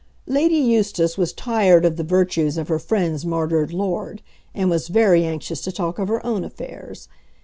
Lady 0.25 0.55
Eustace 0.57 1.15
was 1.15 1.31
tired 1.31 1.85
of 1.85 1.95
the 1.95 2.03
virtues 2.03 2.57
of 2.57 2.69
her 2.69 2.79
friend's 2.79 3.23
martyred 3.23 3.71
lord, 3.71 4.23
and 4.51 4.67
was 4.67 4.87
very 4.87 5.23
anxious 5.23 5.61
to 5.61 5.71
talk 5.71 5.99
of 5.99 6.07
her 6.07 6.25
own 6.25 6.43
affairs. 6.43 7.07